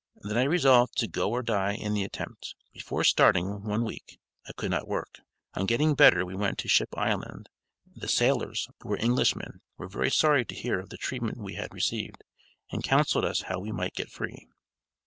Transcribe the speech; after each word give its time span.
"Then 0.15 0.35
I 0.35 0.43
resolved 0.45 0.97
to 0.97 1.07
'go 1.07 1.29
or 1.29 1.43
die' 1.43 1.73
in 1.75 1.93
the 1.93 2.03
attempt. 2.03 2.55
Before 2.73 3.03
starting, 3.03 3.61
one 3.65 3.85
week, 3.85 4.19
I 4.47 4.51
could 4.53 4.71
not 4.71 4.87
work. 4.87 5.19
On 5.53 5.67
getting 5.67 5.93
better 5.93 6.25
we 6.25 6.33
went 6.33 6.57
to 6.57 6.67
Ship 6.67 6.89
Island; 6.97 7.49
the 7.85 8.07
sailors, 8.07 8.67
who 8.79 8.89
were 8.89 8.97
Englishmen, 8.99 9.61
were 9.77 9.87
very 9.87 10.09
sorry 10.09 10.43
to 10.43 10.55
hear 10.55 10.79
of 10.79 10.89
the 10.89 10.97
treatment 10.97 11.37
we 11.37 11.53
had 11.53 11.71
received, 11.71 12.23
and 12.71 12.83
counselled 12.83 13.25
us 13.25 13.41
how 13.43 13.59
we 13.59 13.71
might 13.71 13.93
get 13.93 14.09
free." 14.09 14.47